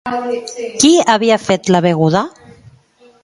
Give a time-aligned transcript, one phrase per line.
[0.83, 2.25] Qui havia fet la bugada?